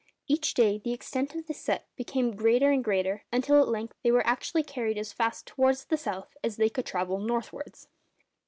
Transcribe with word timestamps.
Each 0.27 0.55
day 0.55 0.79
the 0.79 0.93
extent 0.93 1.35
of 1.35 1.45
this 1.45 1.59
set 1.61 1.85
became 1.95 2.35
greater 2.35 2.71
and 2.71 2.83
greater, 2.83 3.23
until 3.31 3.61
at 3.61 3.67
length 3.67 3.93
they 4.01 4.09
were 4.09 4.25
actually 4.25 4.63
carried 4.63 4.97
as 4.97 5.13
fast 5.13 5.45
towards 5.45 5.85
the 5.85 5.95
south 5.95 6.35
as 6.43 6.57
they 6.57 6.69
could 6.69 6.87
travel 6.87 7.19
northwards. 7.19 7.87